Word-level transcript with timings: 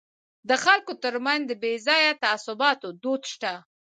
د 0.49 0.51
خلکو 0.63 0.91
ترمنځ 1.03 1.41
د 1.47 1.51
بې 1.61 1.73
ځایه 1.87 2.11
تعصباتو 2.23 2.87
دود 3.01 3.21
شته. 3.33 3.53